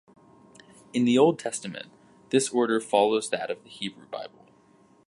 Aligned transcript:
In 0.93 1.05
the 1.05 1.19
Old 1.19 1.37
Testament, 1.37 1.91
this 2.31 2.49
order 2.49 2.81
follows 2.81 3.29
that 3.29 3.51
of 3.51 3.61
the 3.61 3.69
Hebrew 3.69 4.07
Bible. 4.07 4.47